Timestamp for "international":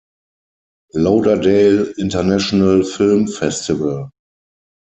1.99-2.83